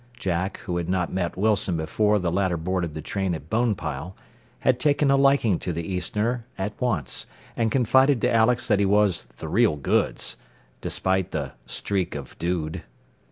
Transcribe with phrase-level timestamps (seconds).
[0.17, 4.15] Jack, who had not met Wilson before the latter boarded the train at Bonepile,
[4.61, 8.85] had taken a liking to the easterner at once, and confided to Alex that he
[8.87, 10.37] was "the real goods,"
[10.81, 12.81] despite the "streak of dude."